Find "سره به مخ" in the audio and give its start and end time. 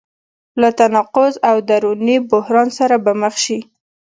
2.77-3.35